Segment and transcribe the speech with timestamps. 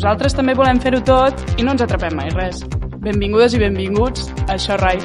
[0.00, 2.62] nosaltres també volem fer-ho tot i no ens atrapem mai res.
[3.04, 4.96] Benvingudes i benvinguts a Això Rai.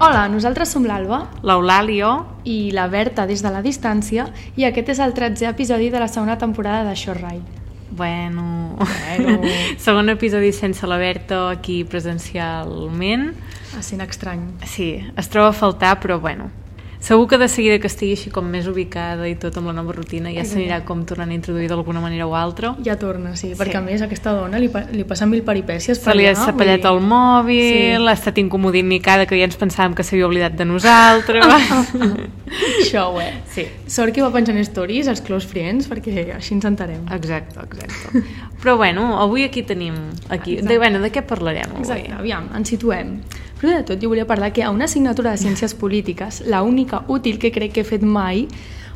[0.00, 2.14] Hola, nosaltres som l'Alba l'Eulàlio
[2.48, 6.08] i la Berta des de la distància i aquest és el 13è episodi de la
[6.08, 7.60] segona temporada de Short Ride.
[7.92, 9.42] Bueno, Bueno.
[9.84, 13.34] segon episodi sense la Berta aquí presencialment.
[13.78, 14.48] Essent estrany.
[14.64, 16.61] Sí, es troba a faltar, però bueno.
[17.02, 19.90] Segur que de seguida que estigui així com més ubicada i tot amb la nova
[19.96, 22.76] rutina ja s'anirà com tornant a introduir d'alguna manera o altra.
[22.86, 23.76] Ja torna, sí, perquè Sí.
[23.76, 27.00] a més a aquesta dona li, li passen mil peripècies Se li ha sapellat el
[27.02, 28.06] mòbil, Sí.
[28.06, 31.44] ha estat incomodimicada que ja ens pensàvem que s'havia oblidat de nosaltres.
[32.90, 33.32] Show, eh?
[33.50, 37.02] sí, Sort que va penjant stories als close friends perquè així ens entarem.
[37.10, 38.22] exacte, exacte.
[38.62, 39.94] Però bueno, avui aquí tenim...
[40.30, 41.82] Aquí, de, bueno, de què parlarem avui?
[41.82, 43.16] Exacte, aviam, ens situem.
[43.58, 47.02] Primer de tot, jo volia parlar que a una assignatura de Ciències Polítiques, la única
[47.08, 48.46] útil que crec que he fet mai,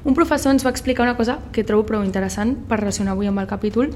[0.06, 3.42] un professor ens va explicar una cosa que trobo prou interessant per relacionar avui amb
[3.42, 3.90] el capítol,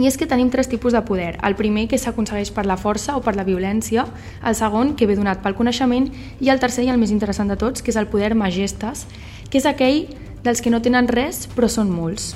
[0.00, 1.34] i és que tenim tres tipus de poder.
[1.44, 4.06] El primer, que s'aconsegueix per la força o per la violència,
[4.40, 6.08] el segon, que ve donat pel coneixement,
[6.40, 9.04] i el tercer i el més interessant de tots, que és el poder majestes,
[9.50, 10.08] que és aquell
[10.44, 12.34] dels que no tenen res però són molts.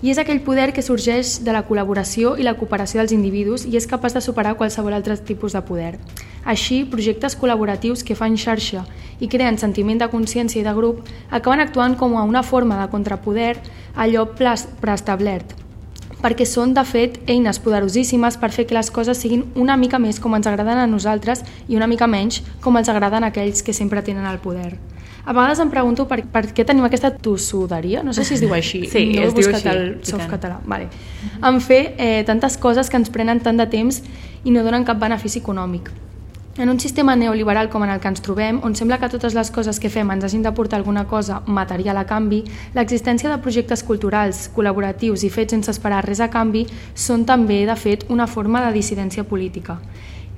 [0.00, 3.74] I és aquell poder que sorgeix de la col·laboració i la cooperació dels individus i
[3.74, 5.96] és capaç de superar qualsevol altre tipus de poder.
[6.46, 8.84] Així, projectes col·laboratius que fan xarxa
[9.18, 11.00] i creen sentiment de consciència i de grup
[11.34, 13.56] acaben actuant com a una forma de contrapoder
[13.96, 15.56] allò preestablert,
[16.22, 20.22] perquè són, de fet, eines poderosíssimes per fer que les coses siguin una mica més
[20.22, 23.74] com ens agraden a nosaltres i una mica menys com els agraden a aquells que
[23.74, 24.76] sempre tenen el poder.
[25.28, 28.54] A vegades em pregunto per, per què tenim aquesta tossuderia, no sé si es diu
[28.56, 30.30] així, Sí, no es he diu buscat així, el i soft tant.
[30.32, 30.56] català.
[30.64, 30.86] Vale.
[31.44, 34.00] En fer eh, tantes coses que ens prenen tant de temps
[34.48, 35.90] i no donen cap benefici econòmic.
[36.56, 39.52] En un sistema neoliberal com en el que ens trobem, on sembla que totes les
[39.54, 42.40] coses que fem ens hagin de portar alguna cosa material a canvi,
[42.74, 46.64] l'existència de projectes culturals, col·laboratius i fets sense esperar res a canvi
[46.96, 49.76] són també, de fet, una forma de dissidència política.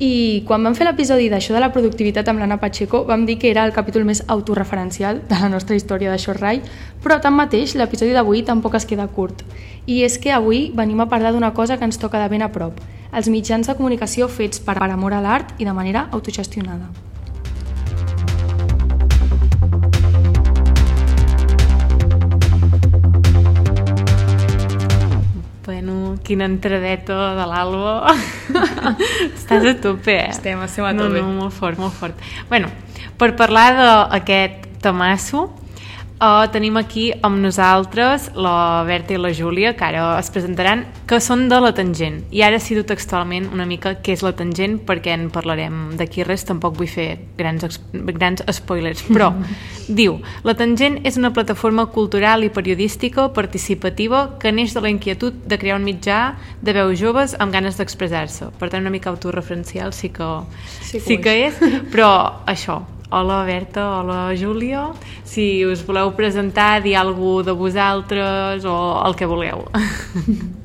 [0.00, 3.50] I quan vam fer l'episodi d'això de la productivitat amb l'Anna Pacheco, vam dir que
[3.50, 6.62] era el capítol més autorreferencial de la nostra història de Short Rai,
[7.05, 9.44] però tanmateix l'episodi d'avui tampoc es queda curt.
[9.84, 12.49] I és que avui venim a parlar d'una cosa que ens toca de ben a
[12.49, 12.81] prop,
[13.12, 17.09] els mitjans de comunicació fets per, amor a l'art i de manera autogestionada.
[26.31, 28.15] Quina entradeta de l'Alba.
[29.35, 30.29] Estàs a tope, eh?
[30.31, 31.25] Estem, estem a no, tope.
[31.25, 32.23] No, molt fort, molt fort.
[32.51, 32.71] Bueno,
[33.19, 33.71] per parlar
[34.13, 35.49] d'aquest temasso,
[36.21, 41.19] uh, tenim aquí amb nosaltres la Berta i la Júlia, que ara es presentaran, que
[41.21, 42.21] són de la tangent.
[42.31, 46.45] I ara cito textualment una mica què és la tangent, perquè en parlarem d'aquí res,
[46.49, 47.09] tampoc vull fer
[47.39, 49.33] grans, grans spoilers, però
[50.01, 55.43] diu, la tangent és una plataforma cultural i periodística participativa que neix de la inquietud
[55.47, 56.21] de crear un mitjà
[56.61, 58.53] de veus joves amb ganes d'expressar-se.
[58.61, 60.31] Per tant, una mica autorreferencial sí que,
[60.81, 61.61] Sí que sí que és,
[61.93, 62.11] però
[62.47, 62.81] això,
[63.12, 64.93] Hola Berta, hola Júlia.
[65.25, 69.66] Si us voleu presentar, dir alguna de vosaltres o el que voleu.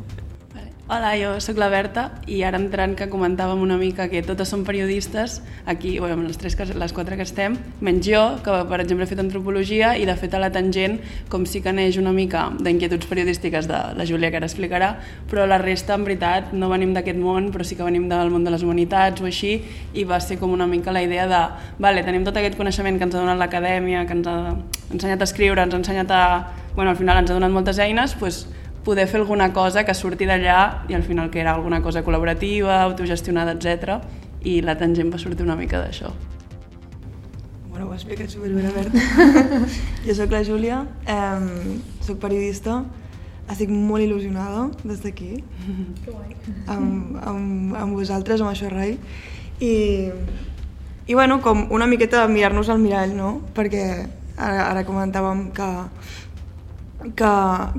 [0.88, 4.62] Hola, jo sóc la Berta i ara entrant que comentàvem una mica que totes són
[4.68, 9.07] periodistes, aquí, o amb les, tres, les quatre que estem, menys jo, que per exemple
[9.07, 11.00] he fet antropologia i de fet a la tangent
[11.34, 14.91] com sí que neix una mica d'inquietuds periodístiques de la Júlia que ara explicarà,
[15.31, 18.45] però la resta en veritat no venim d'aquest món, però sí que venim del món
[18.45, 19.56] de les humanitats o així,
[19.97, 21.40] i va ser com una mica la idea de,
[21.81, 24.38] vale, tenim tot aquest coneixement que ens ha donat l'acadèmia, que ens ha
[24.94, 26.22] ensenyat a escriure, ens ha ensenyat a...
[26.75, 28.44] Bueno, al final ens ha donat moltes eines, doncs,
[28.85, 32.79] poder fer alguna cosa que surti d'allà i al final que era alguna cosa col·laborativa,
[32.84, 34.00] autogestionada, etc.
[34.46, 36.13] I la tangent va sortir una mica d'això.
[37.69, 39.01] Bueno, ho ha explicat superbé la Berta.
[40.06, 41.74] jo sóc la Júlia, eh,
[42.06, 42.84] sóc periodista,
[43.51, 45.44] estic molt il·lusionada des d'aquí,
[46.72, 48.95] amb, amb, amb vosaltres, amb això Rai,
[49.59, 49.74] i,
[51.06, 53.33] i bueno, com una miqueta mirar-nos al mirall, no?
[53.57, 53.86] Perquè
[54.38, 55.69] ara, ara comentàvem que,
[57.13, 57.31] que,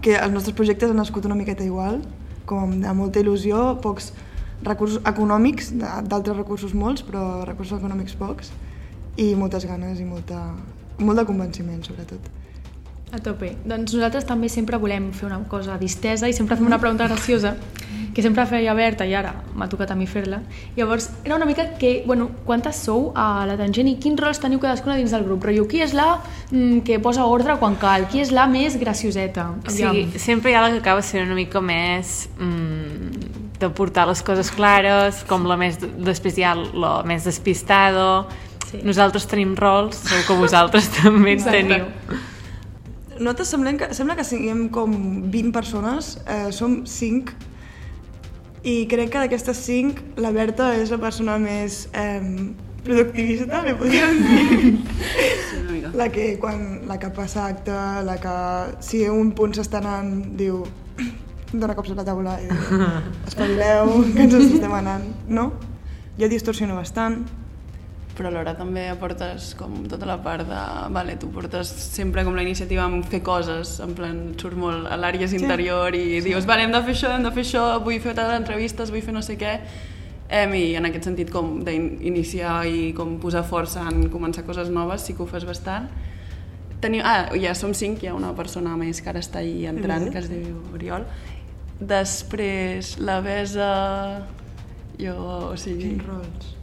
[0.03, 2.01] que els nostres projectes han nascut una miqueta igual,
[2.47, 4.13] com amb molta il·lusió, pocs
[4.65, 8.53] recursos econòmics, d'altres recursos molts, però recursos econòmics pocs,
[9.21, 10.41] i moltes ganes i molta,
[10.99, 12.31] molt de convenciment, sobretot.
[13.15, 13.53] A tope.
[13.65, 17.55] Doncs nosaltres també sempre volem fer una cosa distesa i sempre fem una pregunta graciosa
[18.17, 20.39] que sempre feia Berta i ara m'ha tocat a mi fer-la.
[20.73, 24.57] Llavors, era una mica que, bueno, quantes sou a la tangent i quins rols teniu
[24.63, 25.43] cadascuna dins del grup?
[25.45, 26.15] Rotllo, qui és la
[26.49, 28.07] mm, que posa ordre quan cal?
[28.09, 29.51] Qui és la més gracioseta?
[29.69, 34.23] Sí, sempre hi ha la que acaba sent una mica més mm, de portar les
[34.25, 35.77] coses clares, com la més...
[35.77, 38.25] Després hi ha la més despistada...
[38.67, 38.81] Sí.
[38.83, 41.61] Nosaltres tenim rols, segur que vosaltres també en Exacte.
[41.61, 42.17] teniu.
[43.21, 44.97] nosaltres semblem que, sembla que siguem com
[45.31, 47.37] 20 persones, eh, som 5,
[48.67, 52.19] i crec que d'aquestes 5 la Berta és la persona més eh,
[52.87, 54.73] productivista, li podríem dir.
[55.47, 55.93] Sí, una mica.
[55.99, 57.77] La que, quan, la que passa acte,
[58.07, 58.35] la que
[58.83, 60.65] si un punt s'està anant, diu
[61.63, 62.85] dona cops a la taula i diu
[63.31, 65.51] espavileu, que ens estem anant, no?
[66.19, 67.21] Jo distorsiono bastant,
[68.17, 70.61] però alhora també aportes com tota la part de...
[70.95, 74.97] Vale, tu portes sempre com la iniciativa en fer coses, en plan, surt molt a
[75.01, 78.17] l'àrea interior i dius, vale, hem de fer això, hem de fer això, vull fer
[78.17, 79.55] tantes entrevistes, vull fer no sé què,
[80.29, 85.07] em, i en aquest sentit com d'iniciar i com posar força en començar coses noves
[85.07, 85.91] sí que ho fas bastant.
[86.81, 90.11] Teniu, ah, ja som cinc, hi ha una persona més que ara està ahí entrant,
[90.13, 91.07] que es diu Oriol.
[91.81, 93.73] Després, la Besa,
[95.01, 95.17] jo,
[95.53, 95.93] o sigui...
[95.93, 96.56] quins rols.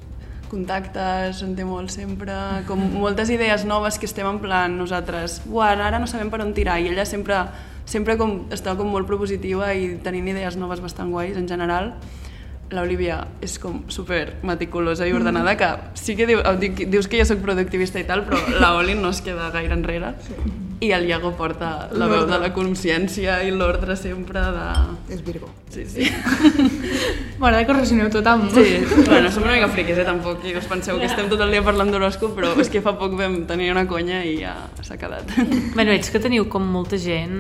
[0.52, 2.34] Contactes, en té molt sempre,
[2.68, 6.54] com moltes idees noves que estem en plan nosaltres, buah, ara no sabem per on
[6.54, 7.40] tirar, i ella sempre,
[7.86, 11.94] sempre com, està com molt propositiva i tenint idees noves bastant guais en general.
[12.74, 15.70] L'Olivia és com super meticulosa i ordenada, que
[16.00, 19.22] sí que diu, dius que jo sóc productivista i tal, però la Oli no es
[19.22, 20.16] queda gaire enrere.
[20.84, 24.64] I el Iago porta la veu de la consciència i l'ordre sempre de...
[25.16, 25.48] És Virgo.
[25.72, 26.08] Sí, sí.
[27.40, 28.50] M'agrada que ho relacioneu tot amb...
[28.52, 31.54] Sí, bueno, som una mica friquis, eh, tampoc, i us penseu que estem tot el
[31.56, 34.98] dia parlant d'horòscop, però és que fa poc vam tenir una conya i ja s'ha
[35.00, 35.32] quedat.
[35.74, 37.40] Bueno, veig que teniu com molta gent...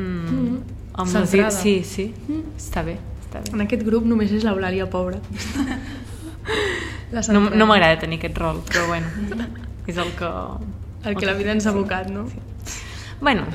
[0.94, 1.36] Amb les...
[1.57, 2.07] Sí, sí.
[2.56, 2.95] Està bé,
[3.25, 3.51] està bé.
[3.57, 5.19] En aquest grup només és l'Eulàlia pobra.
[7.13, 7.57] La No, centrada.
[7.60, 9.07] no m'agrada tenir aquest rol, però bueno,
[9.88, 10.30] és el que...
[11.04, 12.24] El que la vida ens ha abocat, no?
[13.24, 13.46] Bueno,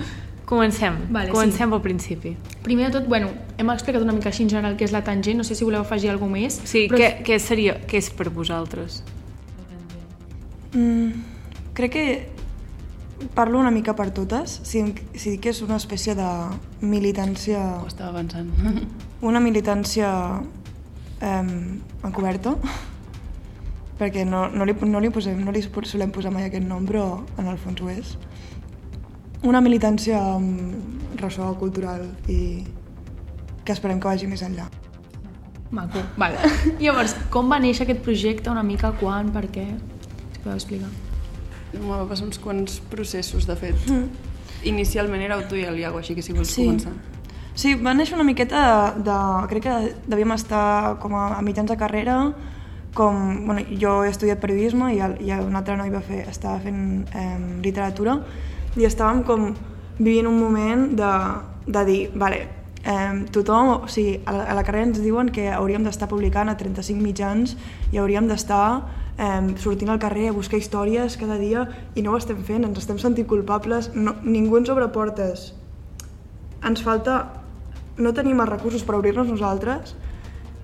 [0.48, 0.94] comencem.
[1.12, 2.32] Vale, comencem pel principi.
[2.64, 3.28] Primer de tot, bueno,
[3.60, 5.84] hem explicat una mica així en general què és la tangent, no sé si voleu
[5.84, 6.56] afegir alguna més.
[6.64, 9.02] Sí, però què, què seria, què és per vosaltres?
[10.72, 11.20] Mm,
[11.76, 12.06] crec que
[13.36, 14.82] parlo una mica per totes, si,
[15.12, 16.28] si dic que és una espècie de
[16.80, 18.48] militància, Ho estava pensant.
[19.30, 20.10] una militància
[21.20, 21.42] eh,
[22.08, 22.56] encoberta,
[24.00, 27.20] perquè no, no, li, no, li posem, no li solem posar mai aquest nom, però
[27.36, 28.16] en el fons ho és.
[29.46, 32.64] Una militància amb ressò cultural i
[33.64, 34.66] que esperem que vagi més enllà.
[35.70, 36.38] Maco, vale.
[36.80, 39.66] Llavors, com va néixer aquest projecte, una mica, quan, per què?
[40.32, 40.88] Si podeu explicar.
[41.76, 43.76] Em va passar uns quants processos, de fet.
[44.66, 46.64] Inicialment éreu tu i el Iago, així que si vols Sí.
[46.64, 46.94] començar.
[47.58, 48.62] Sí, va néixer una miqueta
[48.96, 49.18] de, de...
[49.50, 49.76] Crec que
[50.08, 52.18] devíem estar com a, a mitjans de carrera,
[52.94, 53.44] com...
[53.46, 56.80] Bueno, jo he estudiat periodisme i, el, i un altre noi va fer, estava fent
[57.12, 58.16] eh, literatura
[58.78, 59.50] i estàvem com
[59.98, 61.10] vivint un moment de,
[61.66, 62.44] de dir, vale,
[62.84, 66.50] eh, tothom, o sigui, a la, a la carrera ens diuen que hauríem d'estar publicant
[66.50, 67.56] a 35 mitjans
[67.92, 68.68] i hauríem d'estar
[69.18, 72.78] eh, sortint al carrer a buscar històries cada dia i no ho estem fent, ens
[72.78, 75.52] estem sentint culpables, no, ningú ens obre portes.
[76.64, 77.26] Ens falta...
[77.98, 79.96] No tenim els recursos per obrir-nos nosaltres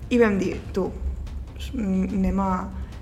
[0.07, 0.85] i vam dir, tu,
[1.75, 2.51] anem a,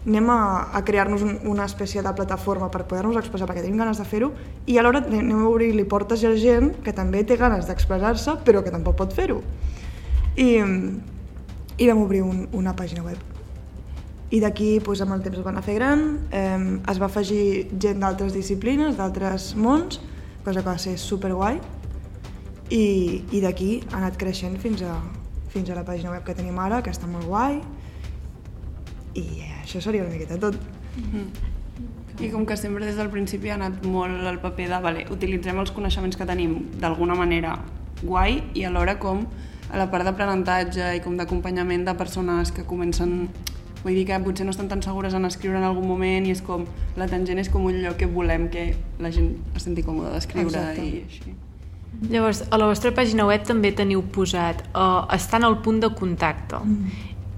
[0.05, 4.01] anem a, a crear-nos un, una espècie de plataforma per poder-nos expressar perquè tenim ganes
[4.01, 4.33] de fer-ho
[4.67, 8.73] i alhora anem a obrir-li portes a gent que també té ganes d'expressar-se però que
[8.73, 9.39] tampoc pot fer-ho.
[10.35, 10.49] I,
[11.77, 13.21] I vam obrir un, una pàgina web.
[14.33, 16.03] I d'aquí, doncs, amb el temps es va anar fer gran,
[16.33, 16.57] eh,
[16.89, 19.99] es va afegir gent d'altres disciplines, d'altres mons,
[20.43, 21.59] cosa que va ser superguai,
[22.73, 22.85] i,
[23.29, 24.97] i d'aquí ha anat creixent fins a,
[25.53, 27.61] fins a la pàgina web que tenim ara, que està molt guai,
[29.15, 29.25] i
[29.61, 30.57] això seria una miqueta tot.
[32.21, 35.57] I com que sempre des del principi ha anat molt al paper de, vale, utilitzem
[35.59, 37.57] els coneixements que tenim d'alguna manera
[38.03, 39.25] guai i alhora com
[39.71, 43.31] a la part d'aprenentatge i com d'acompanyament de persones que comencen
[43.83, 46.41] vull dir que potser no estan tan segures en escriure en algun moment i és
[46.45, 46.67] com,
[46.99, 48.69] la tangent és com un lloc que volem que
[49.03, 51.33] la gent es senti còmoda d'escriure i així.
[52.09, 55.91] Llavors, a la vostra pàgina web també teniu posat uh, estar en el punt de
[55.95, 56.59] contacte.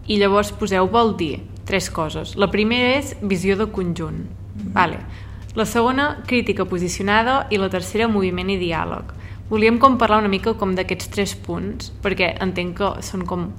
[0.08, 2.36] I llavors poseu vol dir tres coses.
[2.40, 4.26] La primera és visió de conjunt.
[4.76, 5.00] Vale.
[5.56, 9.14] La segona, crítica posicionada i la tercera, moviment i diàleg.
[9.50, 13.50] Volíem com parlar una mica com d'aquests tres punts, perquè entenc que són com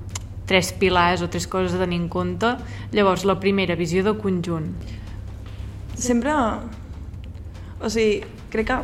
[0.46, 2.52] tres pilars o tres coses a tenir en compte.
[2.92, 4.72] Llavors, la primera, visió de conjunt.
[5.96, 6.34] Sempre...
[7.76, 8.22] O sigui,
[8.52, 8.76] crec que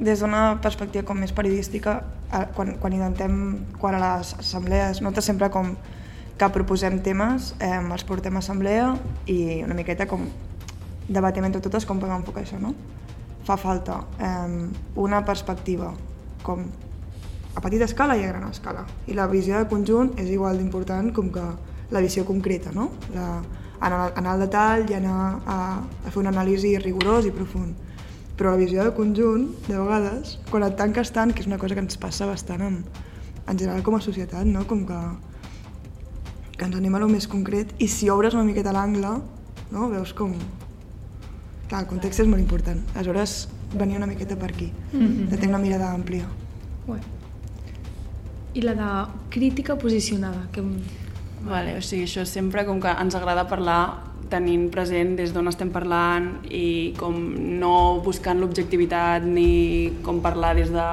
[0.00, 1.98] des d'una perspectiva com més periodística,
[2.32, 3.34] eh, quan, quan intentem,
[3.78, 5.74] quan a les assemblees, nosaltres sempre com
[6.40, 8.94] que proposem temes, eh, els portem a assemblea
[9.28, 10.24] i una miqueta com
[11.08, 12.72] debatem entre totes com podem enfocar això, no?
[13.44, 15.92] Fa falta eh, una perspectiva
[16.42, 16.64] com
[17.54, 18.86] a petita escala i a gran escala.
[19.06, 21.44] I la visió de conjunt és igual d'important com que
[21.90, 22.88] la visió concreta, no?
[23.12, 23.42] La,
[23.80, 25.60] anar, anar al detall i anar a,
[26.06, 27.88] a fer una anàlisi rigorós i profund.
[28.40, 31.74] però la visió de conjunt, de vegades, quan et tanques tant, que és una cosa
[31.76, 32.78] que ens passa bastant en,
[33.44, 34.62] en general com a societat, no?
[34.64, 35.00] com que,
[36.60, 39.14] que ens anem a lo més concret, i si obres una miqueta l'angle,
[39.72, 39.86] no?
[39.88, 40.34] veus com...
[41.70, 42.82] Clar, el context és molt important.
[42.92, 46.26] Aleshores, venia una miqueta per aquí, de tenir una mirada àmplia.
[46.90, 46.98] Ué.
[48.58, 48.90] I la de
[49.32, 50.66] crítica posicionada, que...
[51.40, 53.80] Vale, o sigui, això sempre com que ens agrada parlar
[54.30, 57.16] tenint present des d'on estem parlant i com
[57.62, 57.72] no
[58.04, 60.86] buscant l'objectivitat ni com parlar des de,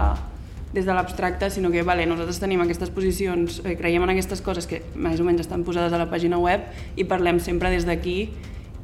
[0.74, 4.68] des de l'abstracte, sinó que vale, nosaltres tenim aquestes posicions, eh, creiem en aquestes coses
[4.68, 8.30] que més o menys estan posades a la pàgina web i parlem sempre des d'aquí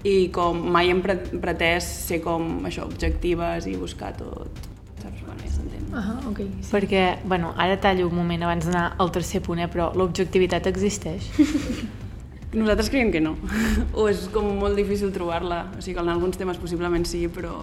[0.03, 4.63] i com mai hem pre pretès ser com això, objectives i buscar tot,
[5.01, 5.23] saps?
[5.23, 5.89] Bueno, ja s'entén.
[5.95, 6.39] Ah, ok.
[6.61, 6.71] Sí.
[6.71, 11.29] Perquè, bueno, ara tallo un moment abans d'anar al tercer punt, eh, però l'objectivitat existeix?
[12.53, 13.35] Nosaltres creiem que no.
[13.97, 15.65] o és com molt difícil trobar-la.
[15.77, 17.55] O sigui que en alguns temes possiblement sí, però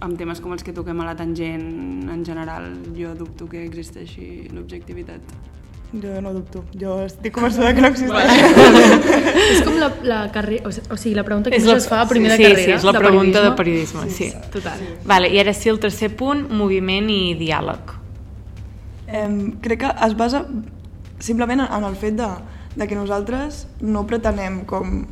[0.00, 4.48] amb temes com els que toquem a la tangent, en general, jo dubto que existeixi
[4.52, 5.36] l'objectivitat.
[5.96, 8.32] Jo no dubto, jo estic convençuda que no existeix.
[9.54, 10.68] és com la, la carrera...
[10.68, 12.64] O sigui, la pregunta que És la, es fa a primer sí, carrera.
[12.64, 14.32] sí, és la de pregunta de periodisme, sí.
[14.52, 14.82] Total.
[15.06, 17.94] Vale, I ara sí, el tercer punt, moviment i diàleg.
[19.06, 20.42] Em, crec que es basa
[21.22, 22.28] simplement en el fet de,
[22.76, 25.04] de que nosaltres no pretenem com...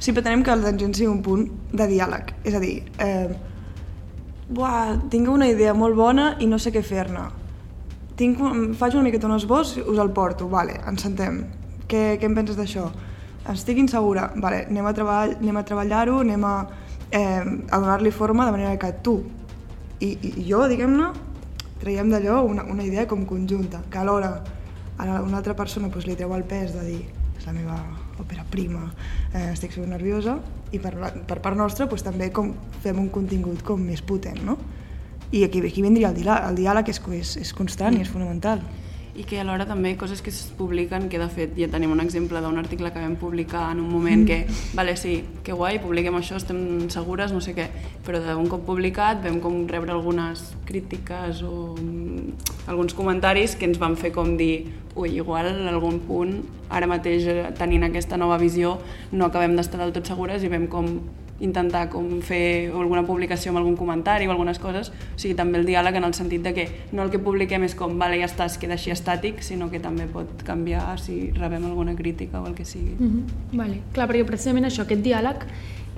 [0.00, 2.36] Sí, pretenem que la tangent sigui un punt de diàleg.
[2.48, 3.49] És a dir, eh,
[4.50, 7.28] buah, tinc una idea molt bona i no sé què fer-ne.
[8.18, 11.44] Tinc, un- faig una miqueta un esbós, us el porto, vale, ens sentem.
[11.88, 12.90] Què, què en penses d'això?
[13.50, 16.54] Estic insegura, vale, anem a, treball, anem a treballar-ho, anem a,
[17.10, 19.22] eh, a donar-li forma de manera que tu
[20.00, 21.08] i, i jo, diguem-ne,
[21.80, 24.42] traiem d'allò una, una idea com conjunta, que alhora
[24.98, 27.00] a una altra persona doncs, li treu el pes de dir
[27.38, 27.78] és la meva
[28.20, 28.90] òpera prima,
[29.34, 30.38] eh, estic super nerviosa,
[30.72, 34.42] i per, la- per part nostra doncs, també com fem un contingut com més potent,
[34.44, 34.58] no?
[35.32, 38.60] I aquí, aquí vindria el diàleg, el diàleg és, és, és constant i és fonamental.
[39.20, 42.40] I que alhora també coses que es publiquen, que de fet ja tenim un exemple
[42.40, 46.36] d'un article que vam publicar en un moment que, vale, sí, que guai, publiquem això,
[46.38, 47.66] estem segures, no sé què,
[48.06, 53.78] però d'un cop publicat vam com rebre algunes crítiques o mm, alguns comentaris que ens
[53.82, 54.64] van fer com dir
[55.00, 56.36] ui, igual en algun punt,
[56.68, 58.76] ara mateix eh, tenint aquesta nova visió,
[59.12, 60.94] no acabem d'estar del tot segures i vam com
[61.40, 65.66] intentar com fer alguna publicació amb algun comentari o algunes coses, o sigui, també el
[65.68, 68.46] diàleg en el sentit de que no el que publiquem és com, vale, ja està,
[68.46, 72.54] es queda així estàtic, sinó que també pot canviar si rebem alguna crítica o el
[72.54, 72.94] que sigui.
[72.98, 73.56] Mm -hmm.
[73.56, 73.80] vale.
[73.92, 75.46] Clar, perquè precisament això, aquest diàleg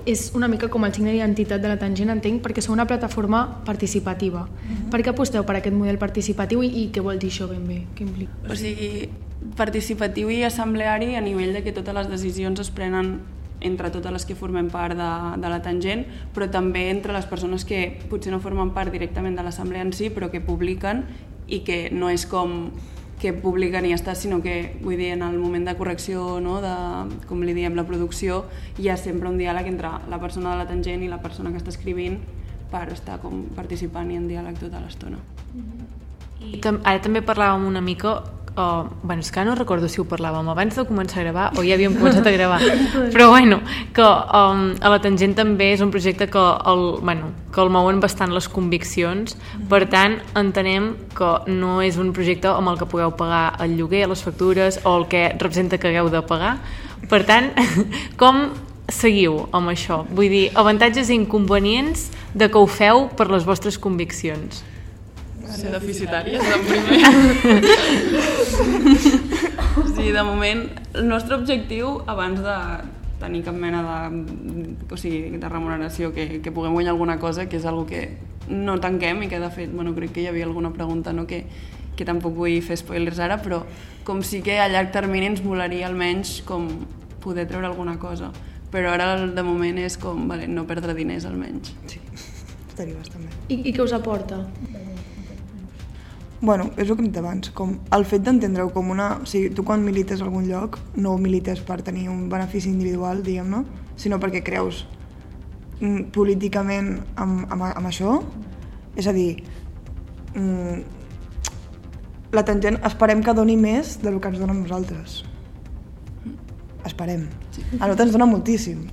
[0.05, 3.63] és una mica com el signe d'identitat de la tangent, entenc, perquè sou una plataforma
[3.65, 4.41] participativa.
[4.41, 4.89] Mm -hmm.
[4.91, 7.83] Per què aposteu per aquest model participatiu i, i què vol dir això ben bé?
[7.95, 8.31] Què implica?
[8.49, 9.09] O sigui,
[9.55, 13.19] participatiu i assembleari a nivell de que totes les decisions es prenen
[13.61, 16.05] entre totes les que formem part de, de la tangent,
[16.35, 20.09] però també entre les persones que potser no formen part directament de l'assemblea en si,
[20.09, 21.05] però que publiquen
[21.47, 22.71] i que no és com
[23.23, 26.57] que publiquen i ja està, sinó que, vull dir, en el moment de correcció, no,
[26.63, 26.73] de,
[27.29, 28.43] com li diem, la producció,
[28.75, 31.61] hi ha sempre un diàleg entre la persona de la tangent i la persona que
[31.61, 32.19] està escrivint
[32.73, 35.21] per estar com participant i en diàleg tota l'estona.
[36.43, 38.17] I tam ara també parlàvem una mica
[38.55, 40.45] Uh, bueno, és que no recordo si ho parlàvem.
[40.51, 42.59] Abans de començar a gravar o ja havíem començat a gravar.
[43.09, 43.57] Però bueno,
[43.97, 47.97] que um, a la Tangent també és un projecte que el, bueno, que el mouen
[48.03, 49.33] bastant les conviccions.
[49.71, 54.03] Per tant entenem que no és un projecte amb el que pugueu pagar el lloguer,
[54.11, 56.59] les factures o el que representa que hagueu de pagar.
[57.09, 57.49] Per tant,
[58.21, 58.51] com
[58.85, 60.03] seguiu amb això?
[60.13, 64.61] Vull dir, avantatges i inconvenients de que ho feu per les vostres conviccions
[65.57, 66.99] ser deficitàries en primer.
[69.95, 72.57] sí, de moment, el nostre objectiu, abans de
[73.23, 74.25] tenir cap mena de,
[74.91, 78.17] o sigui, de remuneració, que, que puguem guanyar alguna cosa, que és algo que
[78.49, 81.45] no tanquem i que de fet, bueno, crec que hi havia alguna pregunta no, que,
[81.95, 83.63] que tampoc vull fer spoilers ara, però
[84.03, 86.67] com sí que a llarg termini ens molaria almenys com
[87.23, 88.33] poder treure alguna cosa.
[88.73, 91.75] Però ara de moment és com, vale, no perdre diners almenys.
[91.87, 92.01] Sí,
[92.67, 93.35] estaria bastant bé.
[93.53, 94.41] I, i què us aporta?
[96.43, 99.05] Bueno, és el que hem dit abans, com el fet d'entendre-ho com una...
[99.23, 103.21] O sigui, tu quan milites a algun lloc no milites per tenir un benefici individual,
[103.23, 103.61] diguem-ne,
[103.95, 104.81] sinó perquè creus
[105.79, 108.17] mm, políticament amb, amb, amb això.
[108.99, 109.37] És a dir,
[110.35, 110.83] mm,
[112.35, 115.21] la tangent esperem que doni més del que ens dona a nosaltres.
[116.83, 117.29] Esperem.
[117.55, 117.63] Sí.
[117.77, 118.83] A nosaltres ens dona moltíssim,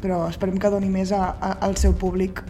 [0.00, 2.40] però esperem que doni més a, a, al seu públic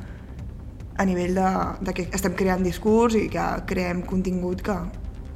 [0.96, 1.48] a nivell de,
[1.80, 4.76] de que estem creant discurs i que creem contingut que,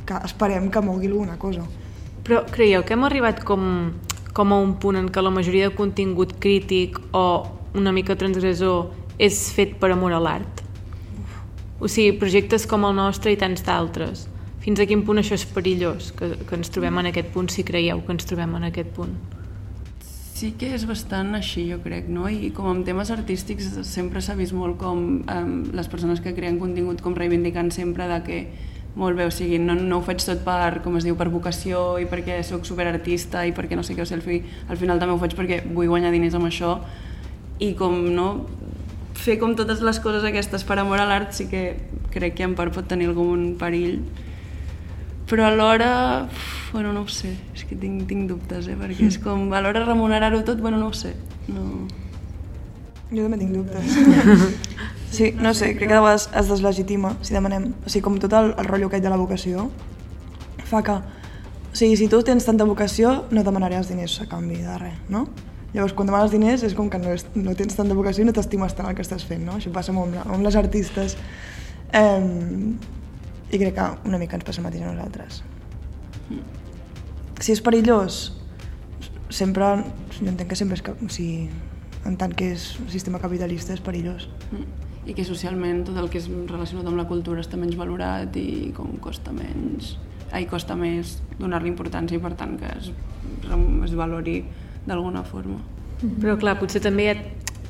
[0.07, 1.65] que esperem que mogui alguna cosa.
[2.25, 3.93] Però creieu que hem arribat com,
[4.35, 7.25] com a un punt en què la majoria de contingut crític o
[7.75, 10.63] una mica transgressor és fet per amor a l'art?
[11.81, 14.27] O sigui, projectes com el nostre i tants d'altres.
[14.63, 17.65] Fins a quin punt això és perillós, que, que ens trobem en aquest punt, si
[17.67, 19.15] creieu que ens trobem en aquest punt?
[20.39, 22.29] Sí que és bastant així, jo crec, no?
[22.31, 25.39] I com amb temes artístics sempre s'ha vist molt com eh,
[25.75, 28.37] les persones que creen contingut com reivindicant sempre de que
[28.99, 31.99] molt bé, o sigui, no, no ho faig tot per, com es diu, per vocació
[31.99, 35.03] i perquè sóc superartista i perquè no sé què, o sigui, al, fi, al final
[35.03, 36.77] també ho faig perquè vull guanyar diners amb això
[37.63, 38.29] i com no
[39.19, 41.65] fer com totes les coses aquestes per amor a l'art sí que
[42.15, 43.99] crec que en part pot tenir algun perill
[45.29, 46.29] però alhora,
[46.73, 48.77] bueno, no ho sé, és que tinc, tinc dubtes, eh?
[48.79, 51.15] perquè és com, a l'hora remunerar-ho tot, bueno, no ho sé.
[51.49, 51.87] No...
[53.09, 53.99] Jo també tinc dubtes.
[55.11, 58.35] Sí, no sé, crec que de vegades es deslegitima si demanem, o sigui, com tot
[58.37, 59.71] el, el rotllo aquest de la vocació,
[60.69, 64.77] fa que, o sigui, si tu tens tanta vocació, no demanaràs diners a canvi de
[64.83, 65.25] res, no?
[65.73, 68.37] Llavors, quan demanes diners és com que no, és, no tens tanta vocació i no
[68.37, 69.57] t'estimes tant el que estàs fent, no?
[69.57, 71.17] Això passa molt amb, amb les artistes.
[71.97, 72.77] Um,
[73.51, 75.43] I crec que una mica ens passa el mateix a nosaltres.
[77.41, 78.19] Si és perillós,
[79.31, 79.71] sempre,
[80.19, 81.49] jo entenc que sempre és, o sigui,
[82.09, 84.29] en tant que és un sistema capitalista és perillós.
[85.09, 88.75] I que socialment tot el que és relacionat amb la cultura està menys valorat i
[88.77, 89.97] com costa menys
[90.33, 92.91] ai, costa més donar-li importància i per tant que es,
[93.87, 94.43] es valori
[94.87, 95.61] d'alguna forma.
[96.21, 97.17] Però clar, potser també hi ha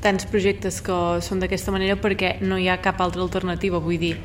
[0.03, 4.15] tants projectes que són d'aquesta manera perquè no hi ha cap altra alternativa, vull dir.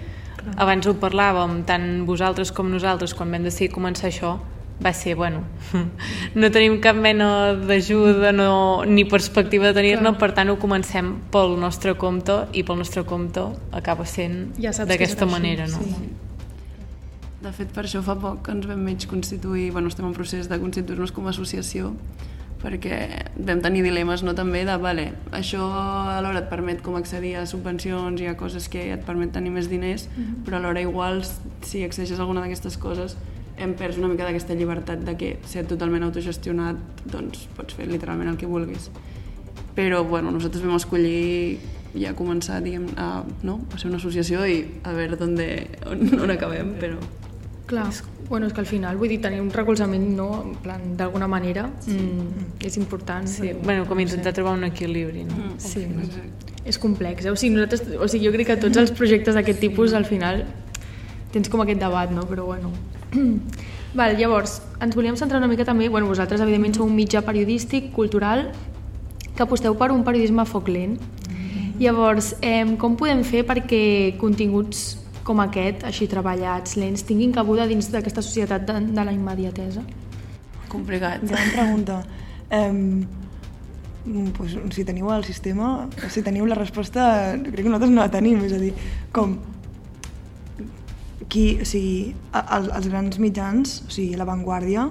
[0.57, 4.37] Abans ho parlàvem, tant vosaltres com nosaltres, quan vam decidir començar això,
[4.83, 5.45] va ser, bueno,
[6.35, 11.57] no tenim cap mena d'ajuda no, ni perspectiva de tenir-ne, per tant ho comencem pel
[11.61, 15.83] nostre compte i pel nostre compte acaba sent ja d'aquesta manera, no?
[15.85, 16.13] Sí.
[17.45, 20.49] De fet, per això fa poc que ens vam mig constituir, bueno, estem en procés
[20.49, 21.93] de constituir-nos com a associació,
[22.65, 22.99] perquè
[23.37, 25.67] vam tenir dilemes no també de, vale, això
[26.17, 29.69] alhora et permet com accedir a subvencions i a coses que et permet tenir més
[29.69, 30.45] diners, mm -hmm.
[30.47, 31.23] però alhora igual
[31.63, 33.17] si accedeixes a alguna d'aquestes coses
[33.57, 38.31] hem perdut una mica d'aquesta llibertat de que ser totalment autogestionat doncs pots fer literalment
[38.31, 38.91] el que vulguis
[39.77, 41.59] però bueno, nosaltres vam escollir
[41.95, 43.61] ja començar diguem, a, no?
[43.73, 45.39] a ser una associació i a veure on,
[45.91, 46.99] on, on acabem però
[47.67, 47.87] Clar,
[48.29, 51.69] bueno, és que al final, vull dir, tenir un recolzament, no, en plan, d'alguna manera,
[51.85, 51.97] sí.
[51.97, 53.29] mm, és important.
[53.29, 55.39] Sí, però, bueno, com intentar trobar un equilibri, no?
[55.39, 55.87] Mm, sí,
[56.65, 57.33] és complex, eh?
[57.33, 60.45] O sigui, nosaltres, o sigui, jo crec que tots els projectes d'aquest tipus, al final,
[61.33, 62.27] tens com aquest debat, no?
[62.29, 62.73] Però, bueno,
[63.95, 67.93] Val, llavors, ens volíem centrar una mica també, bueno, vosaltres evidentment sou un mitjà periodístic,
[67.95, 68.49] cultural,
[69.37, 70.97] que aposteu per un periodisme a foc lent.
[71.79, 77.89] Llavors, eh, com podem fer perquè continguts com aquest, així treballats, lents, tinguin cabuda dins
[77.93, 79.83] d'aquesta societat de, de la immediatesa?
[80.69, 81.25] Complicat.
[81.25, 81.99] Gran pregunta.
[82.53, 83.07] Um,
[84.37, 87.07] pues, si teniu el sistema, si teniu la resposta,
[87.41, 88.75] crec que nosaltres no la tenim, és a dir,
[89.17, 89.39] com
[91.33, 94.89] qui, o sigui, el, els grans mitjans, o sigui, La Vanguardia,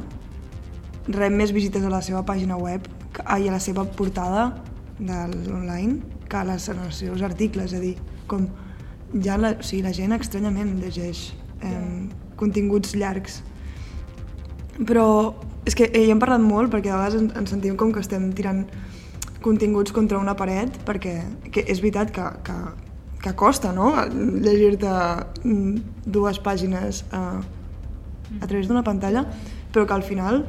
[1.13, 4.49] rep més visites a la seva pàgina web i a la seva portada
[4.97, 7.95] de l'online que a les, als seus articles, és a dir,
[8.27, 8.47] com
[9.21, 12.07] ja la, o sigui, la gent estranyament llegeix eh,
[12.39, 13.41] continguts llargs.
[14.87, 15.07] Però
[15.69, 18.01] és que eh, hi hem parlat molt perquè a vegades ens, ens sentim com que
[18.01, 18.65] estem tirant
[19.43, 21.17] continguts contra una paret perquè
[21.51, 22.57] que és veritat que, que
[23.23, 23.93] que costa, no?,
[24.43, 24.91] llegir-te
[25.47, 27.39] mm, dues pàgines a,
[28.41, 29.23] a través d'una pantalla,
[29.71, 30.41] però que al final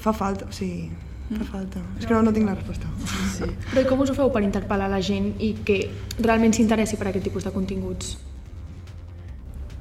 [0.00, 0.88] fa falta, o sigui,
[1.28, 1.48] fa mm.
[1.48, 1.80] falta.
[1.98, 2.90] És que no, no tinc la resposta.
[3.32, 3.48] Sí.
[3.72, 5.80] Però com us ho feu per interpel·lar la gent i que
[6.20, 8.16] realment s'interessi per aquest tipus de continguts?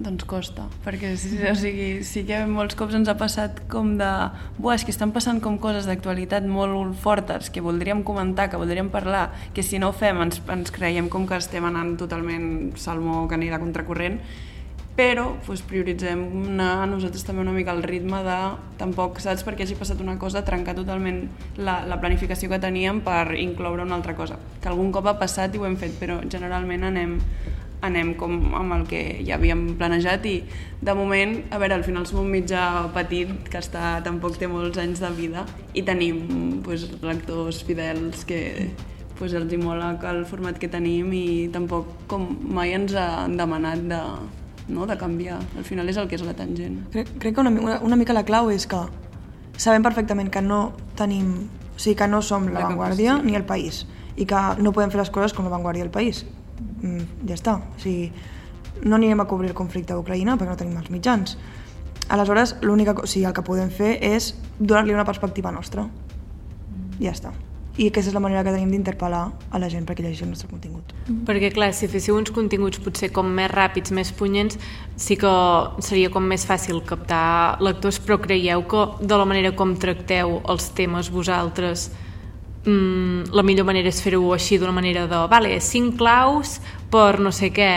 [0.04, 4.10] Doncs costa, perquè o sigui, sí que molts cops ens ha passat com de
[4.58, 8.90] Buah, és que estan passant com coses d'actualitat molt fortes que voldríem comentar, que voldríem
[8.92, 13.28] parlar, que si no ho fem ens, ens creiem com que estem anant totalment salmó
[13.30, 14.18] que anirà contracorrent,
[14.98, 16.22] però doncs, prioritzem
[16.54, 18.38] anar nosaltres també una mica al ritme de
[18.78, 21.26] tampoc, saps, perquè hagi passat una cosa, trencar totalment
[21.58, 25.56] la, la planificació que teníem per incloure una altra cosa, que algun cop ha passat
[25.56, 27.20] i ho hem fet, però generalment anem
[27.84, 30.38] anem com amb el que ja havíem planejat i
[30.80, 32.62] de moment, a veure, al final som un mitjà
[32.96, 35.44] petit que està, tampoc té molts anys de vida
[35.76, 38.70] i tenim pues, lectors fidels que
[39.18, 43.84] pues, els hi mola el format que tenim i tampoc com mai ens han demanat
[43.92, 44.00] de,
[44.68, 45.40] no, de canviar.
[45.58, 46.80] Al final és el que és la tangent.
[46.94, 48.80] Crec, crec que una, una, una mica la clau és que
[49.58, 51.34] sabem perfectament que no tenim,
[51.74, 53.84] o sigui, que no som la, la Vanguardia ni el País
[54.16, 56.24] i que no podem fer les coses com la Vanguardia del País
[56.82, 57.58] mm, ja està.
[57.62, 58.12] O sigui,
[58.84, 61.38] no anirem a cobrir el conflicte d'Ucraïna perquè no tenim els mitjans.
[62.14, 65.88] Aleshores, l'única o sigui, el que podem fer és donar-li una perspectiva nostra.
[67.00, 67.34] Ja està.
[67.78, 70.50] I aquesta és la manera que tenim d'interpel·lar a la gent perquè llegeixi el nostre
[70.52, 70.92] contingut.
[71.26, 74.60] Perquè, clar, si féssiu uns continguts potser com més ràpids, més punyents,
[74.96, 75.32] sí que
[75.82, 80.70] seria com més fàcil captar lectors, però creieu que de la manera com tracteu els
[80.78, 81.88] temes vosaltres
[82.68, 86.60] mm, la millor manera és fer-ho així d'una manera de, vale, cinc claus
[86.94, 87.72] per no sé què,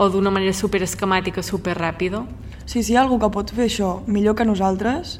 [0.00, 2.24] o d'una manera super esquemàtica, super ràpida?
[2.64, 5.18] Sí, si hi ha algú que pot fer això millor que nosaltres,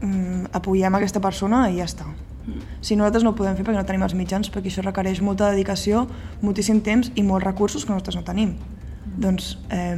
[0.00, 2.10] mm, apoyem aquesta persona i ja està.
[2.80, 5.50] Si nosaltres no ho podem fer perquè no tenim els mitjans, perquè això requereix molta
[5.52, 6.06] dedicació,
[6.42, 8.56] moltíssim temps i molts recursos que nosaltres no tenim.
[9.22, 9.96] Doncs eh,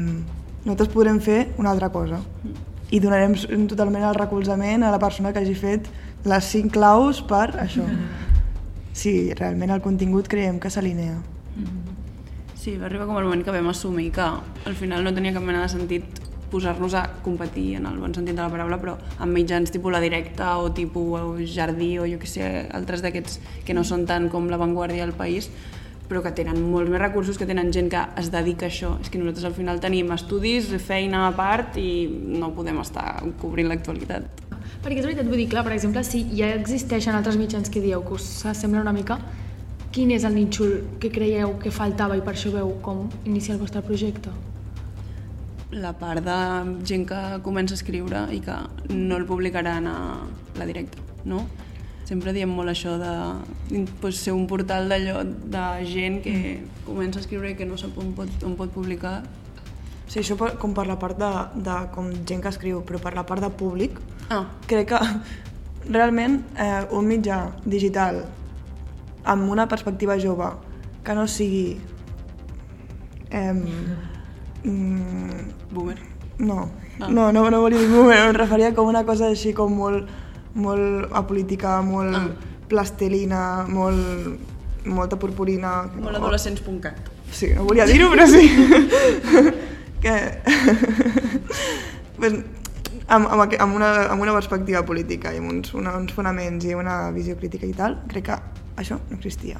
[0.64, 2.20] nosaltres podrem fer una altra cosa
[2.94, 3.34] i donarem
[3.70, 5.88] totalment el recolzament a la persona que hagi fet
[6.28, 7.86] les cinc claus per això.
[8.94, 11.16] Si realment el contingut creiem que s'alinea.
[12.54, 15.44] Sí, va arribar com el moment que vam assumir que al final no tenia cap
[15.44, 16.23] mena de sentit
[16.54, 20.02] posar-nos a competir en el bon sentit de la paraula, però amb mitjans tipus La
[20.02, 24.46] Directa o tipus Jardí o jo que sé, altres d'aquests que no són tant com
[24.52, 25.50] La Vanguardia del País,
[26.08, 28.92] però que tenen molts més recursos, que tenen gent que es dedica a això.
[29.00, 32.06] És que nosaltres al final tenim estudis, feina a part i
[32.38, 34.28] no podem estar cobrint l'actualitat.
[34.84, 38.04] Perquè és veritat, vull dir, clar, per exemple, si ja existeixen altres mitjans que dieu
[38.04, 39.18] que us sembla una mica,
[39.94, 43.64] quin és el nínxol que creieu que faltava i per això veu com iniciar el
[43.64, 44.53] vostre projecte?
[45.74, 46.38] La part de
[46.86, 48.56] gent que comença a escriure i que
[48.94, 49.98] no el publicaran a
[50.58, 51.44] la directa, no?
[52.04, 57.24] Sempre diem molt això de pues, ser un portal d'allò de gent que comença a
[57.24, 59.22] escriure i que no sap on pot, on pot publicar.
[60.06, 61.30] Sí, això per, com per la part de,
[61.64, 63.96] de com gent que escriu, però per la part de públic,
[64.30, 64.98] Ah, crec que
[65.92, 68.22] realment eh, un mitjà digital
[69.28, 70.48] amb una perspectiva jove
[71.04, 71.76] que no sigui
[73.28, 73.52] eh,
[74.64, 75.98] mm, boomer.
[76.38, 77.08] no, Ah.
[77.10, 80.06] no, no, no volia dir boomer, em referia com una cosa així com molt,
[80.54, 82.28] molt apolítica, molt Ah.
[82.68, 84.38] plastelina, molt,
[84.86, 85.72] molta purpurina.
[85.98, 87.10] Molt adolescents.cat.
[87.34, 88.46] Sí, no volia dir-ho, però sí.
[90.04, 90.14] que...
[92.16, 92.34] pues,
[93.08, 96.74] amb, amb, amb, una, amb una perspectiva política i amb uns, una, uns fonaments i
[96.78, 98.38] una visió crítica i tal, crec que
[98.80, 99.58] això no existia.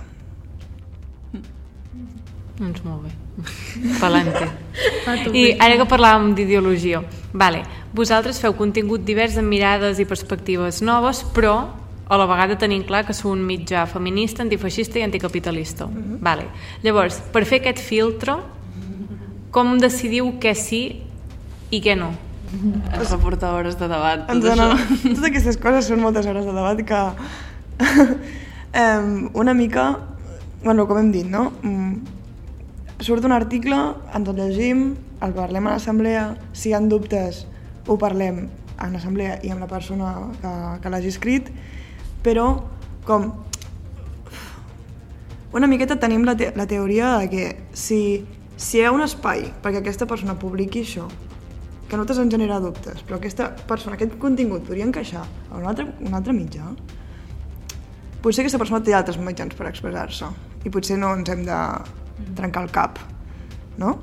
[2.59, 3.13] Doncs molt bé.
[4.03, 4.47] Palante.
[5.35, 7.01] I ara que parlàvem d'ideologia,
[7.35, 7.65] vale,
[7.95, 11.57] vosaltres feu contingut divers amb mirades i perspectives noves, però
[12.07, 15.89] a la vegada tenim clar que sou un mitjà feminista, antifeixista i anticapitalista.
[16.21, 16.47] vale.
[16.85, 18.37] Llavors, per fer aquest filtre,
[19.51, 20.83] com decidiu què sí
[21.71, 22.13] i què no?
[23.01, 24.55] Es va portar hores de debat, tot Ens això.
[24.55, 27.01] dona, totes aquestes coses són moltes hores de debat que
[28.85, 29.89] um, una mica,
[30.63, 31.49] bueno, com hem dit, no?
[31.63, 32.14] Mm,
[33.03, 33.79] surt un article,
[34.15, 34.85] ens el llegim,
[35.25, 37.45] el parlem a l'assemblea, si hi ha dubtes
[37.87, 38.47] ho parlem
[38.81, 40.53] en l'assemblea i amb la persona que,
[40.83, 41.51] que l'hagi escrit,
[42.25, 42.47] però
[43.05, 43.31] com
[45.55, 47.45] una miqueta tenim la, te la teoria de que
[47.77, 48.25] si,
[48.57, 51.07] si hi ha un espai perquè aquesta persona publiqui això,
[51.89, 55.69] que a nosaltres ens genera dubtes, però aquesta persona, aquest contingut podria encaixar a un
[55.69, 56.71] altre, un altre mitjà,
[58.25, 60.33] potser aquesta persona té altres mitjans per expressar-se
[60.65, 61.61] i potser no ens hem de
[62.35, 62.99] trencar el cap,
[63.79, 63.97] no?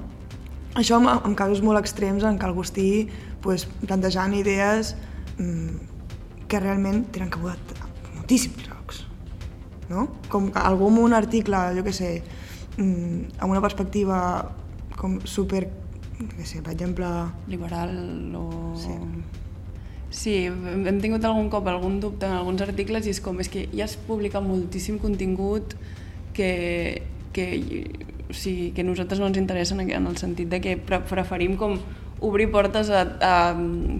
[0.79, 3.09] Això amb, amb casos molt extrems en què algú estigui
[3.43, 4.93] pues, plantejant idees
[5.37, 9.03] mm, que realment tenen cabuda a moltíssims llocs,
[9.91, 10.07] no?
[10.31, 12.11] Com algú amb un article, jo què sé,
[12.77, 14.17] mm, amb una perspectiva
[14.99, 15.65] com super,
[16.21, 17.09] què sé, per exemple,
[17.51, 17.95] Liberal
[18.37, 18.47] o...
[18.79, 18.97] Sí.
[20.11, 23.63] Sí, hem tingut algun cop algun dubte en alguns articles i és com, és que
[23.71, 25.77] ja es publica moltíssim contingut
[26.35, 26.49] que,
[27.33, 27.47] que,
[28.29, 31.79] o sigui, que nosaltres no ens interessa en el sentit de que pre preferim com
[32.21, 33.35] obrir portes a, a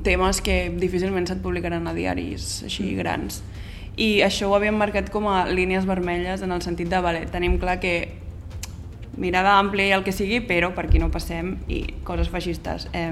[0.06, 3.41] temes que difícilment se't publicaran a diaris així grans.
[3.98, 7.58] I això ho havíem marcat com a línies vermelles en el sentit de, vale, tenim
[7.60, 7.96] clar que
[9.17, 13.12] mirada àmplia i el que sigui, però per aquí no passem i coses feixistes, eh,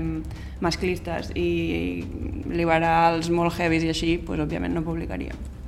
[0.63, 2.05] masclistes i
[2.47, 5.58] liberals molt heavies i així, doncs, òbviament no publicaríem.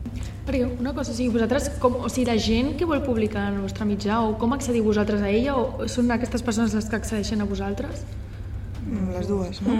[0.45, 3.59] Perquè una cosa, o sigui, vosaltres, com, o sigui, la gent que vol publicar en
[3.59, 6.97] el vostre mitjà, o com accediu vosaltres a ella, o són aquestes persones les que
[6.97, 8.05] accedeixen a vosaltres?
[8.87, 9.77] Mm, Les dues, no?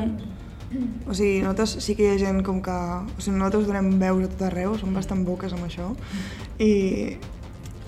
[1.09, 2.77] O sigui, nosaltres sí que hi ha gent com que...
[3.17, 5.89] O sigui, nosaltres donem veus a tot arreu, som bastant boques amb això.
[6.61, 6.71] I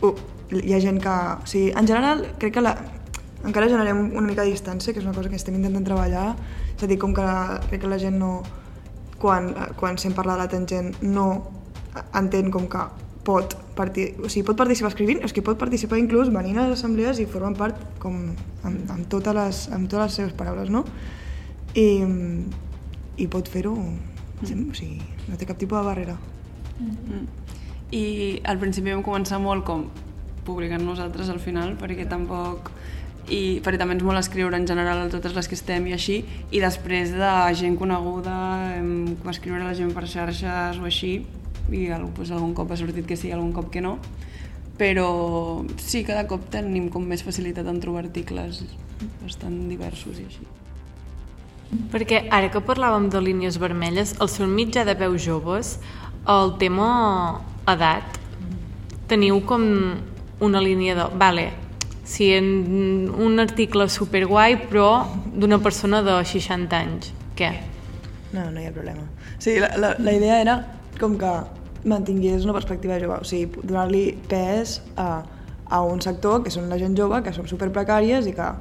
[0.02, 0.16] uh,
[0.58, 1.16] hi ha gent que...
[1.46, 2.74] O sigui, en general, crec que la,
[3.46, 6.32] encara generem una mica de distància, que és una cosa que estem intentant treballar.
[6.74, 8.36] És a dir, com que la, crec que la gent no...
[9.24, 11.28] Quan, quan sent parlar de la tangent no
[12.14, 12.84] entén com que
[13.24, 16.80] pot, partir, o sigui, pot participar escrivint, és que pot participar inclús venint a les
[16.80, 18.18] assemblees i formant part com
[18.68, 20.84] amb, amb, totes, les, amb totes les seves paraules, no?
[21.80, 21.88] I,
[23.24, 24.68] i pot fer-ho, mm.
[24.68, 26.20] o sigui, no té cap tipus de barrera.
[26.74, 27.28] Mm.
[27.94, 28.06] i
[28.50, 29.84] al principi vam començar molt com
[30.44, 32.72] publicant nosaltres al final perquè tampoc
[33.32, 36.18] i perquè també ens molt escriure en general a totes les que estem i així
[36.52, 37.30] i després de
[37.60, 38.36] gent coneguda
[38.80, 41.14] hem escriure la gent per xarxes o així
[41.72, 43.98] i doncs, algun cop ha sortit que sí, algun cop que no
[44.78, 48.64] però sí, cada cop tenim com més facilitat en trobar articles
[49.22, 50.46] bastant diversos i així.
[51.94, 55.78] Perquè ara que parlàvem de línies vermelles, el seu mitjà de veu joves,
[56.30, 56.90] el tema
[57.70, 58.20] edat,
[59.10, 59.64] teniu com
[60.44, 61.08] una línia de...
[61.18, 61.48] Vale,
[62.06, 67.52] si en un article superguai, però d'una persona de 60 anys, què?
[68.34, 69.06] No, no hi ha problema.
[69.38, 70.58] Sí, la, la, la idea era
[71.00, 71.34] com que
[71.86, 75.24] mantingués una perspectiva jove, o sigui, donar-li pes a,
[75.68, 78.52] a un sector que són la gent jove, que són superprecàries i que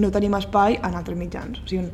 [0.00, 1.60] no tenim espai en altres mitjans.
[1.60, 1.90] O sigui, un,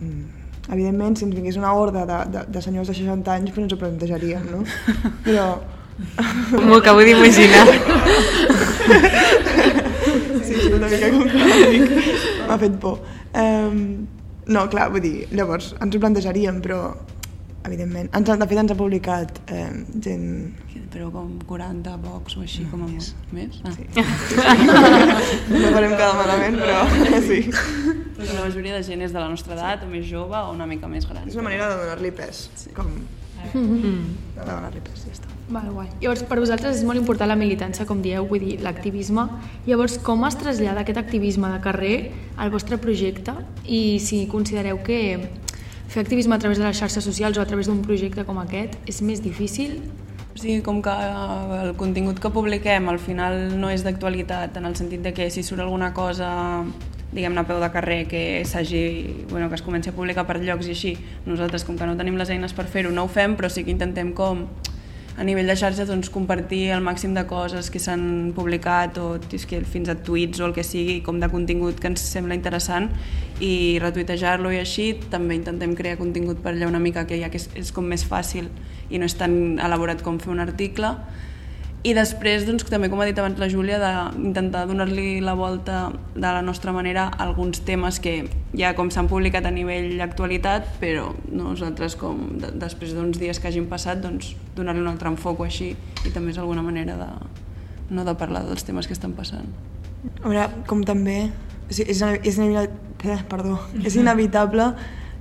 [0.00, 3.64] mm, evidentment, si ens vingués una horda de, de, de senyors de 60 anys, pues
[3.66, 4.64] ens ho plantejaríem, no?
[5.26, 5.48] Però...
[6.66, 7.64] M'ho acabo d'imaginar.
[10.44, 11.22] sí, és una mica com
[12.50, 12.98] m'ha fet por.
[13.32, 13.78] Um,
[14.52, 16.80] no, clar, vull dir, llavors ens ho plantejaríem, però
[17.66, 18.10] evidentment.
[18.16, 19.68] Ens, de fet, ens ha publicat eh,
[20.06, 20.26] gent...
[20.92, 23.10] Però com 40 pocs o així, no, com a més.
[23.36, 23.58] Més?
[23.66, 23.74] Ah.
[23.74, 23.84] Sí.
[25.52, 27.42] no farem cada malament, però sí.
[28.16, 30.68] Però la majoria de gent és de la nostra edat, o més jove, o una
[30.70, 31.26] mica més gran.
[31.28, 32.46] És una manera de donar-li pes.
[32.62, 32.74] Sí.
[32.76, 32.92] Com...
[33.52, 34.04] Mm.
[34.36, 35.36] De donar-li pes, ja està.
[35.48, 35.86] Val, guai.
[36.00, 39.28] Llavors, per vosaltres és molt important la militància, com dieu, vull dir, l'activisme.
[39.68, 41.96] Llavors, com es trasllada aquest activisme de carrer
[42.36, 44.98] al vostre projecte i si considereu que
[45.88, 48.76] fer activisme a través de les xarxes socials o a través d'un projecte com aquest
[48.86, 49.80] és més difícil?
[50.34, 54.76] O sigui, com que el contingut que publiquem al final no és d'actualitat, en el
[54.76, 56.28] sentit de que si surt alguna cosa
[57.16, 60.68] diguem-ne a peu de carrer que s'hagi, bueno, que es comenci a publicar per llocs
[60.68, 60.92] i així,
[61.24, 63.72] nosaltres com que no tenim les eines per fer-ho no ho fem, però sí que
[63.72, 64.44] intentem com
[65.16, 69.06] a nivell de xarxa doncs, compartir el màxim de coses que s'han publicat o
[69.48, 72.90] que fins a tuits o el que sigui com de contingut que ens sembla interessant
[73.40, 77.40] i retuitejar-lo i així també intentem crear contingut per allà una mica que ja que
[77.40, 78.50] és, és com més fàcil
[78.90, 80.92] i no és tan elaborat com fer un article
[81.84, 86.24] i després, doncs, també com ha dit abans la Júlia, d'intentar donar-li la volta de
[86.24, 88.16] la nostra manera a alguns temes que
[88.56, 93.50] ja com s'han publicat a nivell actualitat, però nosaltres com de, després d'uns dies que
[93.52, 97.10] hagin passat, doncs donar-li un altre enfoc o així, i també és alguna manera de,
[97.94, 99.46] no de parlar dels temes que estan passant.
[100.22, 101.28] A veure, com també
[101.70, 104.72] és, és, és, eh, perdó, és inevitable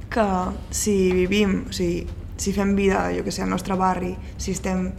[0.10, 0.26] que
[0.74, 2.06] si vivim, o sigui,
[2.38, 4.90] si fem vida, jo que sé, al nostre barri, si estem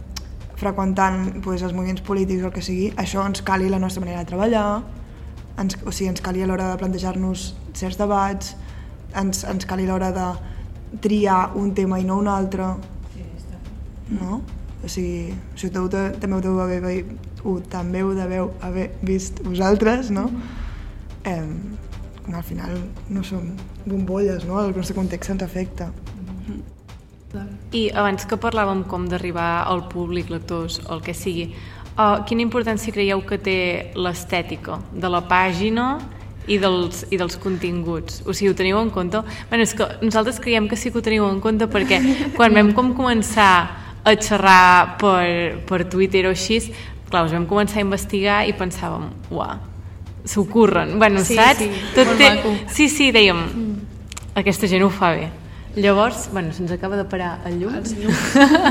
[0.57, 4.23] freqüentant pues, els moviments polítics o el que sigui, això ens cali la nostra manera
[4.23, 4.67] de treballar,
[5.61, 8.55] ens, o sigui, ens cali a l'hora de plantejar-nos certs debats,
[9.17, 10.27] ens, ens cali a l'hora de
[11.03, 12.75] triar un tema i no un altre.
[14.07, 14.41] No?
[14.83, 17.03] O sigui, si ho també ho deu haver,
[17.43, 20.29] ho, també ho deveu haver vist vosaltres, no?
[21.25, 21.43] Eh,
[22.33, 22.77] al final
[23.09, 23.53] no som
[23.85, 24.61] bombolles, no?
[24.63, 25.91] El nostre context ens afecta.
[27.75, 31.49] I abans que parlàvem com d'arribar al públic, lectors, el que sigui,
[31.97, 33.57] uh, quina importància creieu que té
[33.99, 35.97] l'estètica de la pàgina
[36.47, 38.21] i dels, i dels continguts?
[38.23, 39.19] O sigui, ho teniu en compte?
[39.51, 41.99] Bé, és que nosaltres creiem que sí que ho teniu en compte perquè
[42.37, 43.51] quan vam com començar
[44.07, 46.61] a xerrar per, per Twitter o així,
[47.09, 49.57] clar, us vam començar a investigar i pensàvem, uah,
[50.23, 50.95] s'ho curren.
[50.99, 51.59] Bueno, sí, saps?
[51.59, 52.31] Sí, Tot té...
[52.71, 54.31] sí, sí, dèiem, mm.
[54.39, 55.27] aquesta gent ho fa bé.
[55.77, 57.75] Llavors, bueno, se'ns acaba de parar el llum.
[57.75, 58.13] El llum.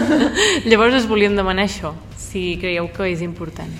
[0.71, 3.71] Llavors us volíem demanar això, si creieu que és important.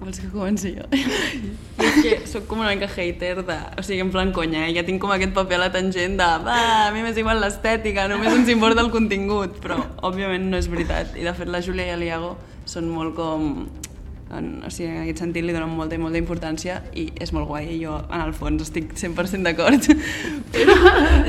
[0.00, 0.86] Vols que comenci jo?
[0.90, 3.56] és que sóc com una mica hater de...
[3.78, 4.74] O sigui, en plan conya, eh?
[4.74, 8.08] Ja tinc com aquest paper a la tangent de va, a mi m'és igual l'estètica,
[8.10, 9.78] només ens importa el contingut, però
[10.10, 11.14] òbviament no és veritat.
[11.14, 12.34] I de fet la Júlia i el Iago
[12.66, 13.50] són molt com
[14.34, 17.46] en, o sigui, en aquest sentit li donen molta i molta importància i és molt
[17.46, 17.68] guai.
[17.76, 19.86] I jo en el fons estic 100% d'acord.
[20.56, 20.76] Però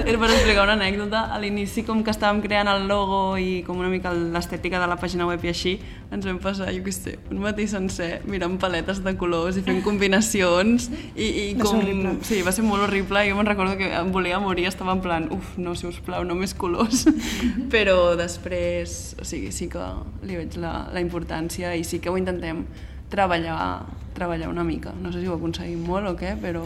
[0.01, 1.27] era per explicar una anècdota.
[1.33, 4.97] A l'inici com que estàvem creant el logo i com una mica l'estètica de la
[4.97, 9.01] pàgina web i així ens vam passar, jo què sé, un matí sencer mirant paletes
[9.03, 11.81] de colors i fent combinacions i, i com...
[11.83, 13.25] Va sí, va ser molt horrible.
[13.25, 15.99] I jo me'n recordo que em volia morir, estava en plan uf, no, si us
[16.03, 17.05] plau, no més colors.
[17.73, 19.85] Però després, o sigui, sí que
[20.25, 22.65] li veig la, la importància i sí que ho intentem
[23.09, 23.85] treballar,
[24.17, 24.93] treballar una mica.
[25.01, 26.65] No sé si ho aconseguim molt o què, però...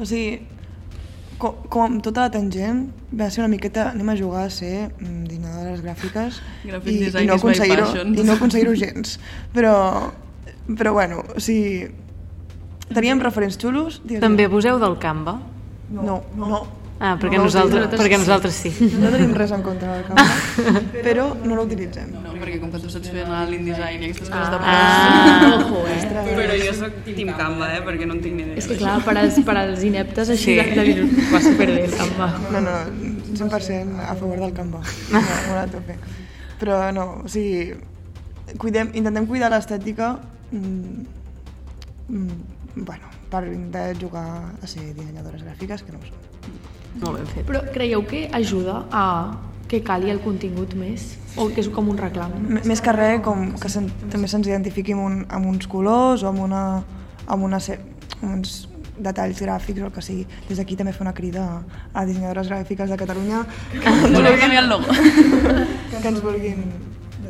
[0.00, 0.40] O sigui,
[1.42, 2.84] com, com tota la tangent,
[3.18, 7.26] va ser una miqueta, anem a jugar a ser mm, dinadores gràfiques Graphic i, design
[7.26, 8.14] i no is my aconseguir-ho passion.
[8.14, 9.16] i no aconseguir-ho gens.
[9.54, 9.74] Però,
[10.78, 11.88] però bueno, o sigui,
[12.92, 14.00] teníem referents xulos.
[14.22, 15.40] També abuseu del Canva?
[15.92, 16.46] No, no.
[16.46, 16.62] no.
[17.02, 18.70] Ah, perquè, No, nosaltres, nosaltres perquè nosaltres sí.
[19.02, 20.26] No tenim res en contra del Canva,
[21.06, 22.12] però no l'utilitzem.
[22.14, 25.96] No, perquè com que tu saps fer l'InDesign i aquestes coses de Ah, Ojo, eh?
[26.36, 27.80] Però jo sóc Team Canva, eh?
[27.88, 28.60] Perquè no en tinc ni idea.
[28.62, 30.60] És que clar, per als, per als ineptes així Sí.
[30.62, 30.78] sí.
[30.78, 32.30] de, de va superbé el Canva.
[32.54, 32.76] No, no,
[33.34, 34.84] 100% a favor del Canva.
[35.12, 35.98] No, molt a tope.
[36.62, 37.72] Però no, o sigui,
[38.62, 40.14] cuidem, intentem cuidar l'estètica
[40.52, 41.06] mm,
[42.14, 44.28] mm, bueno, per intentar jugar
[44.62, 46.28] a ser dissenyadores gràfiques, que no ho som.
[47.00, 47.46] Molt ben fet.
[47.48, 49.04] Però creieu que ajuda a
[49.68, 51.16] que cali el contingut més?
[51.36, 52.32] O que és com un reclam?
[52.44, 56.22] M més que res, com que sen també se'ns identifiqui amb, un, amb uns colors
[56.22, 56.82] o amb, una,
[57.26, 57.78] amb, una, se-
[58.20, 58.68] amb uns
[59.02, 60.26] detalls gràfics o el que sigui.
[60.50, 61.60] Des d'aquí també fer una crida a,
[61.94, 63.40] a dissenyadores gràfiques de Catalunya
[63.72, 63.80] que,
[64.12, 64.92] Voleu canviar el logo?
[64.92, 66.60] que ens vulguin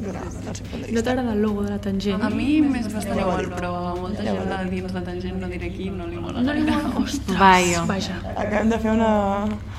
[0.07, 2.23] donar el seu punt de No t'agrada el logo de la tangent?
[2.23, 5.73] A mi m'és bastant igual, però a molta gent de dins la tangent, no diré
[5.75, 6.83] qui, no li mola No li gaire.
[6.83, 7.05] mola?
[7.05, 7.85] Ostres, Vaja.
[7.91, 8.21] vaja.
[8.37, 9.13] Acabem de fer una...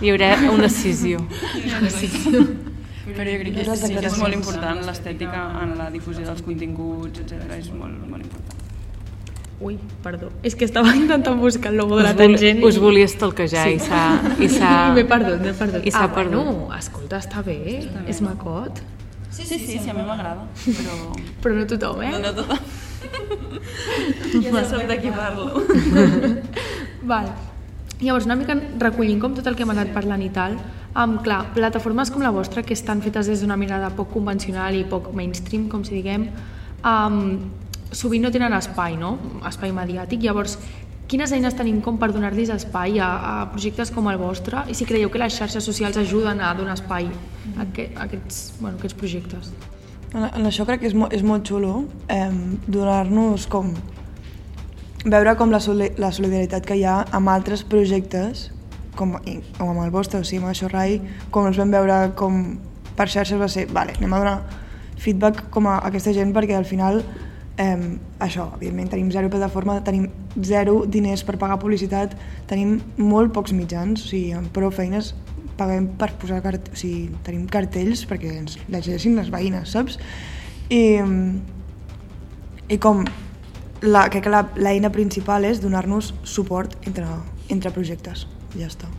[0.02, 1.24] Hi haurà una escissió.
[3.14, 7.20] Però jo crec que sí que és molt important l'estètica en la difusió dels continguts,
[7.20, 7.50] etc.
[7.60, 8.62] És molt, molt important.
[9.64, 10.30] Ui, perdó.
[10.44, 13.68] És que estava intentant buscar el logo de la Us, vol, tangent us volia estalquejar
[13.72, 14.02] i s'ha...
[14.40, 14.72] I s'ha...
[14.98, 15.86] M'he perdut, m'he perdut.
[15.88, 16.40] I s'ha ah, perdut.
[16.42, 17.60] bueno, escolta, està bé,
[18.12, 18.82] és macot.
[19.34, 20.98] Sí, sí, sí, sí a mi m'agrada, però...
[21.42, 22.12] Però no tothom, eh?
[22.22, 22.60] No tothom.
[24.44, 25.48] Ja no sap de qui parlo.
[27.10, 27.32] Val.
[28.04, 30.60] Llavors, una mica recollint com tot el que hem anat parlant i tal,
[30.94, 34.86] amb, clar, plataformes com la vostra, que estan fetes des d'una mirada poc convencional i
[34.86, 36.28] poc mainstream, com si diguem,
[36.86, 37.20] um,
[37.90, 39.16] sovint no tenen espai, no?
[39.50, 40.22] Espai mediàtic.
[40.26, 40.60] Llavors,
[41.08, 44.88] quines eines tenim com per donar-los espai a, a projectes com el vostre i si
[44.90, 48.98] creieu que les xarxes socials ajuden a donar espai a, aquest, a aquests, bueno, aquests
[48.98, 49.52] projectes?
[50.14, 52.30] En, en això crec que és, mo és molt xulo eh,
[52.68, 53.74] donar-nos com
[55.04, 58.48] veure com la, soli la solidaritat que hi ha amb altres projectes
[58.96, 59.18] com,
[59.58, 61.00] com amb el vostre, o sigui, amb això Rai,
[61.34, 62.44] com ens vam veure com
[62.96, 64.38] per xarxes va ser, vale, anem a donar
[65.02, 67.02] feedback com a aquesta gent perquè al final
[67.58, 70.08] eh, això, evidentment tenim zero plataforma, tenim
[70.42, 72.16] zero diners per pagar publicitat,
[72.50, 75.14] tenim molt pocs mitjans, o sigui, amb prou feines
[75.58, 80.00] paguem per posar cart o sigui, tenim cartells perquè ens llegeixin les veïnes, saps?
[80.74, 80.98] I,
[82.74, 83.04] i com
[83.84, 87.08] la, crec que l'eina principal és donar-nos suport entre,
[87.54, 88.28] entre projectes.
[88.58, 88.90] Ja està.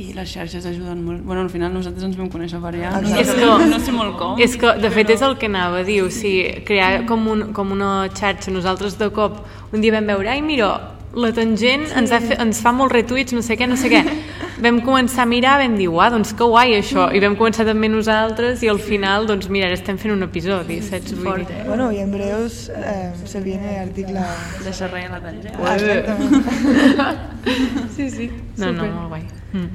[0.00, 1.20] I les xarxes ajuden molt.
[1.22, 2.94] Bueno, al final nosaltres ens vam conèixer per allà.
[3.02, 4.38] No, És que- no sé molt com.
[4.40, 7.52] És que, de fet, és el que anava a dir, o sigui, crear com, un,
[7.52, 8.50] com una xarxa.
[8.50, 10.70] Nosaltres de cop un dia vam veure, ai, mira,
[11.14, 14.00] la tangent ens, ha fe, ens fa molts retuits, no sé què, no sé què.
[14.60, 17.06] Vam començar a mirar, vam dir, uah, doncs que guai això.
[17.14, 20.80] I vam començar també nosaltres i al final, doncs mira, ara estem fent un episodi,
[20.84, 21.14] saps?
[21.16, 21.56] Vull dir.
[21.62, 21.64] eh?
[21.66, 24.20] Bueno, i en breus eh, se viene article...
[24.64, 25.56] Deixar res a la tangent.
[25.62, 27.30] Ah, exactament.
[27.96, 28.30] Sí, sí.
[28.56, 29.24] No, no, molt guai.
[29.52, 29.68] Mm.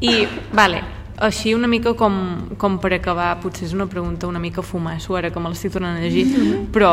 [0.00, 0.12] I,
[0.54, 0.80] vale,
[1.18, 2.14] així una mica com,
[2.58, 5.98] com per acabar, potser és una pregunta una mica fumasso, ara que me l'estic tornant
[5.98, 6.24] a llegir,
[6.74, 6.92] però,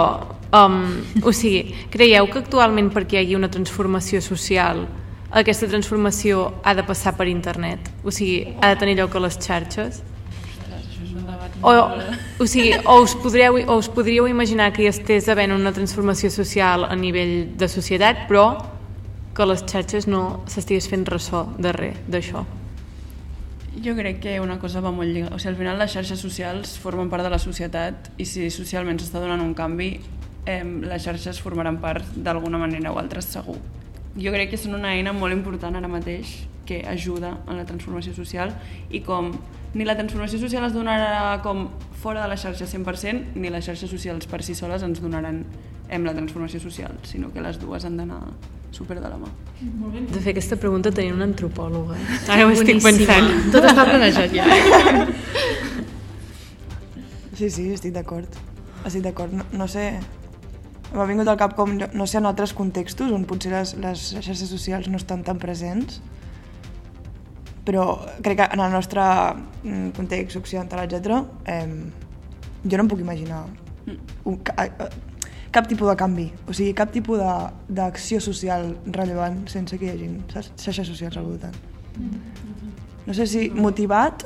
[0.58, 0.80] um,
[1.24, 4.86] o sigui, creieu que actualment perquè hi hagi una transformació social,
[5.36, 7.89] aquesta transformació ha de passar per internet?
[8.04, 10.02] O sigui, ha de tenir lloc a les xarxes?
[11.62, 11.71] O,
[12.39, 16.32] o sigui, o us, podríeu, o us podríeu imaginar que hi estés havent una transformació
[16.32, 18.45] social a nivell de societat, però
[19.36, 22.45] que les xarxes no s'estigués fent ressò de res d'això.
[23.84, 25.36] Jo crec que una cosa va molt lligada.
[25.36, 29.02] O sigui, al final les xarxes socials formen part de la societat i si socialment
[29.02, 29.98] s'està donant un canvi,
[30.45, 33.60] eh, les xarxes formaran part d'alguna manera o altra segur.
[34.15, 38.13] Jo crec que són una eina molt important ara mateix que ajuda en la transformació
[38.15, 38.54] social
[38.89, 39.34] i com
[39.75, 41.67] ni la transformació social es donarà com
[42.01, 45.43] fora de la xarxa 100% ni les xarxes socials per si soles ens donaran
[45.89, 48.21] em, la transformació social, sinó que les dues han d'anar
[48.71, 49.30] super de la mà.
[50.12, 51.99] De fer aquesta pregunta tenia una antropòloga.
[52.32, 53.30] Ara ho estic pensant.
[53.54, 54.47] Tot està planejat ja.
[57.36, 58.32] Sí, sí, estic d'acord.
[58.88, 59.34] Estic d'acord.
[59.36, 59.89] No, no sé...
[60.96, 64.48] M'ha vingut al cap com, no sé, en altres contextos on potser les, les xarxes
[64.48, 66.00] socials no estan tan presents,
[67.66, 71.20] però crec que en el nostre mm, context occidental, etc.,
[71.52, 71.68] eh,
[72.66, 73.43] jo no em puc imaginar
[74.26, 74.89] un, ca, eh,
[75.52, 79.93] cap tipus de canvi, o sigui, cap tipus de- d'acció social rellevant sense que hi
[79.93, 81.56] hagi xarxes socials al voltant.
[83.06, 84.26] No sé si motivat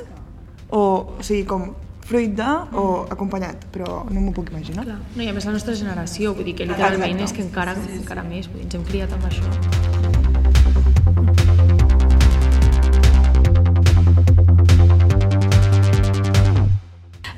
[0.70, 0.82] o,
[1.20, 1.72] o sigui, com
[2.10, 4.84] fruit de o acompanyat, però no m'ho puc imaginar.
[4.88, 4.98] Clar.
[5.16, 7.30] No, i a més la nostra generació, vull dir que literalment Exacte.
[7.30, 10.60] és que encara, encara més, vull dir, ens hem criat amb això.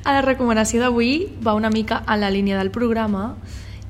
[0.04, 1.12] A la recomanació d'avui
[1.46, 3.36] va una mica en la línia del programa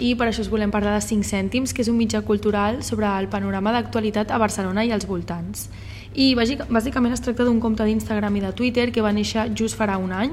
[0.02, 3.06] i per això us volem parlar de 5 cèntims, que és un mitjà cultural sobre
[3.18, 5.68] el panorama d'actualitat a Barcelona i als voltants.
[6.14, 9.78] i bàsic- bàsicament es tracta d'un compte d'Instagram i de Twitter que va néixer just
[9.78, 10.32] farà un any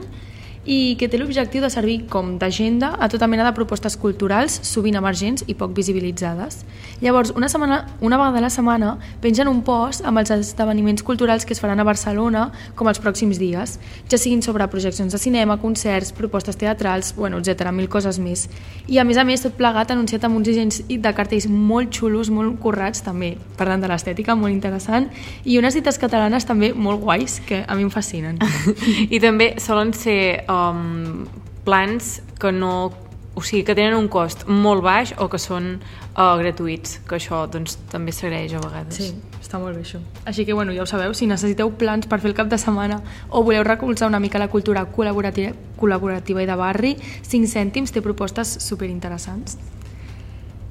[0.69, 4.99] i que té l'objectiu de servir com d'agenda a tota mena de propostes culturals, sovint
[4.99, 6.61] emergents i poc visibilitzades.
[7.01, 8.91] Llavors, una, setmana, una vegada a la setmana
[9.23, 13.39] pengen un post amb els esdeveniments culturals que es faran a Barcelona com els pròxims
[13.41, 13.79] dies,
[14.11, 18.45] ja siguin sobre projeccions de cinema, concerts, propostes teatrals, bueno, etc mil coses més.
[18.87, 22.29] I a més a més, tot plegat anunciat amb uns dissenys de cartells molt xulos,
[22.29, 25.09] molt currats també, parlant de l'estètica, molt interessant,
[25.45, 28.37] i unes dites catalanes també molt guais, que a mi em fascinen.
[29.15, 31.27] I també solen ser um,
[31.65, 32.91] plans que no
[33.39, 37.45] o sigui, que tenen un cost molt baix o que són uh, gratuïts, que això
[37.51, 38.99] doncs, també s'agraeix a vegades.
[38.99, 40.01] Sí, està molt bé això.
[40.27, 42.99] Així que, bueno, ja ho sabeu, si necessiteu plans per fer el cap de setmana
[43.29, 48.03] o voleu recolzar una mica la cultura col·laborativa, col·laborativa i de barri, 5 cèntims té
[48.03, 49.55] propostes superinteressants.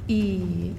[0.08, 0.20] I,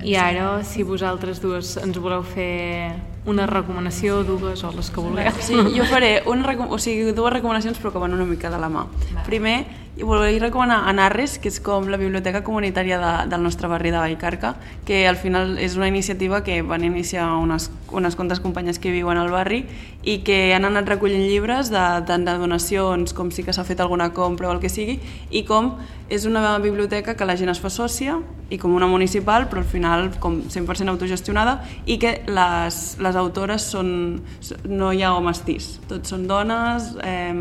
[0.06, 2.94] I ara, si vosaltres dues ens voleu fer
[3.30, 5.32] una recomanació, dues o les que vulgueu.
[5.46, 8.70] Sí, jo faré una, o sigui, dues recomanacions però que van una mica de la
[8.74, 8.88] mà.
[9.28, 9.60] Primer,
[10.04, 14.54] volia recomanar Anarres, que és com la biblioteca comunitària de, del nostre barri de Vallcarca,
[14.86, 19.18] que al final és una iniciativa que van iniciar unes, unes quantes companyes que viuen
[19.18, 19.66] al barri
[20.04, 23.82] i que han anat recollint llibres de, tant de donacions com si que s'ha fet
[23.84, 25.76] alguna compra o el que sigui i com
[26.10, 28.18] és una biblioteca que la gent es fa sòcia
[28.50, 33.68] i com una municipal però al final com 100% autogestionada i que les, les autores
[33.76, 34.22] són,
[34.66, 37.36] no hi ha homes tis, tots són dones, eh,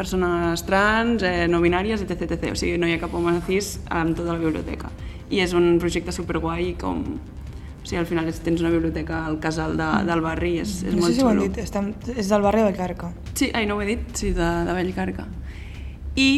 [0.00, 2.54] persones trans, eh, no binàries, etc, etc.
[2.54, 4.88] O sigui, no hi ha cap home cis en tota la biblioteca.
[5.30, 7.04] I és un projecte superguai com...
[7.80, 10.80] O sigui, al final és, tens una biblioteca al casal de, del barri i és,
[10.84, 11.46] és no molt sé si ho han xulo.
[11.48, 13.12] dit, estem, és del barri de Carca.
[13.32, 15.24] Sí, ai, no ho he dit, sí, de, de Vallcarca.
[16.20, 16.28] I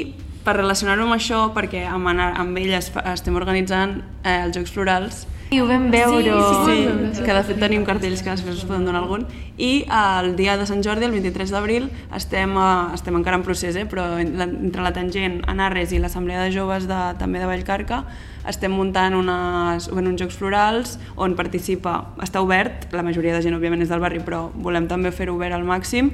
[0.46, 5.24] per relacionar-ho amb això, perquè amb, Anar, amb elles estem organitzant eh, els Jocs Florals,
[5.52, 6.32] I ho vam veure.
[6.64, 6.76] Sí,
[7.20, 9.26] que de fet tenim cartells que després us poden donar algun.
[9.60, 13.76] I el dia de Sant Jordi, el 23 d'abril, estem, eh, estem encara en procés,
[13.76, 18.04] eh, però entre la Tangent, Anarres i l'Assemblea de Joves de, també de Vallcarca
[18.48, 23.54] estem muntant unes, bueno, uns Jocs Florals on participa, està obert, la majoria de gent
[23.54, 26.10] òbviament és del barri, però volem també fer-ho obert al màxim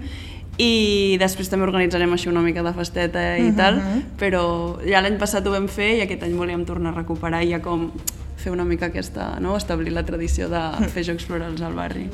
[0.59, 3.79] i després també organitzarem així una mica de festeta i tal,
[4.19, 4.43] però
[4.85, 7.63] ja l'any passat ho vam fer i aquest any volíem tornar a recuperar i ja
[7.63, 7.93] com
[8.39, 9.57] fer una mica aquesta, no?
[9.59, 10.63] establir la tradició de
[10.95, 12.07] fer jocs florals al barri.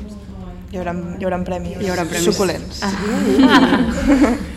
[0.73, 1.77] Hi haurà, hi haurà premis.
[1.79, 2.27] Hi haurà premis.
[2.33, 2.83] Suculents.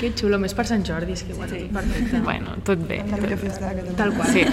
[0.00, 1.66] Que xulo, més per Sant Jordi, és que igual, sí.
[1.72, 2.20] perfecte.
[2.24, 3.02] Bueno, tot bé.
[3.10, 3.84] La millor festa de.
[3.98, 4.30] Tal qual.
[4.32, 4.44] Sí,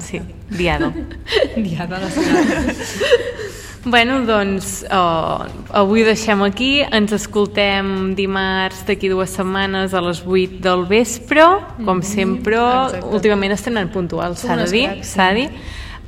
[0.00, 0.92] sí, diado.
[1.56, 2.10] Diada de la
[3.84, 5.42] Bueno, doncs uh,
[5.74, 11.42] avui ho deixem aquí, ens escoltem dimarts d'aquí dues setmanes a les 8 del vespre,
[11.82, 13.10] com sempre, exacte.
[13.10, 15.48] últimament estem anant puntuals, s'ha de dir, s'ha de dir.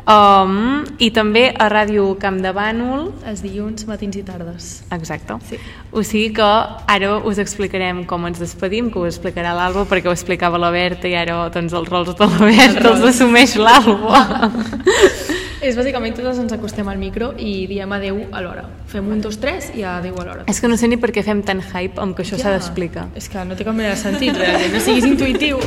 [0.05, 4.67] Um, I també a Ràdio Camp de Bànol, Els dilluns, matins i tardes.
[4.93, 5.39] Exacte.
[5.49, 5.61] Sí.
[5.93, 10.17] O sigui que ara us explicarem com ens despedim, que ho explicarà l'Alba perquè ho
[10.17, 14.51] explicava la Berta i ara doncs, els rols de la Berta els assumeix l'Alba.
[15.65, 18.67] És bàsicament totes ens acostem al micro i diem adeu a l'hora.
[18.93, 20.45] Fem un, dos, tres i adeu a l'hora.
[20.53, 23.07] És que no sé ni per què fem tant hype amb que això s'ha d'explicar.
[23.17, 24.75] És que no té cap mena de sentit, realment.
[24.77, 25.63] No siguis intuïtiu.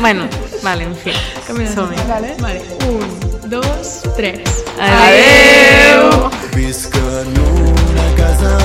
[0.00, 0.24] Bueno,
[0.64, 1.12] vale, en fi.
[1.44, 2.08] Som-hi.
[2.08, 2.32] Vale.
[2.40, 2.64] vale.
[2.88, 4.64] Un, dos, tres.
[4.80, 6.30] Adeu!
[6.56, 8.56] Visc en una casa